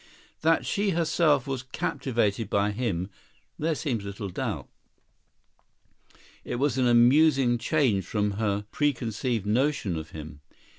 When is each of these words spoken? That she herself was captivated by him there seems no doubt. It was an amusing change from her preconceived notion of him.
That 0.41 0.65
she 0.65 0.89
herself 0.97 1.45
was 1.45 1.61
captivated 1.61 2.49
by 2.49 2.71
him 2.71 3.11
there 3.59 3.75
seems 3.75 4.03
no 4.19 4.29
doubt. 4.31 4.67
It 6.43 6.55
was 6.55 6.79
an 6.79 6.87
amusing 6.87 7.59
change 7.59 8.03
from 8.07 8.31
her 8.31 8.65
preconceived 8.71 9.45
notion 9.45 9.95
of 9.97 10.09
him. 10.09 10.41